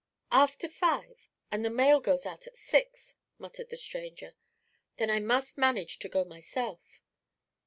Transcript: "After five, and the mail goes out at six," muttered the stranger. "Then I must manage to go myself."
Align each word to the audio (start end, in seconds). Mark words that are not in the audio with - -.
"After 0.31 0.67
five, 0.67 1.29
and 1.51 1.63
the 1.63 1.69
mail 1.69 1.99
goes 1.99 2.25
out 2.25 2.47
at 2.47 2.57
six," 2.57 3.17
muttered 3.37 3.69
the 3.69 3.77
stranger. 3.77 4.33
"Then 4.97 5.11
I 5.11 5.19
must 5.19 5.59
manage 5.59 5.99
to 5.99 6.09
go 6.09 6.25
myself." 6.25 6.81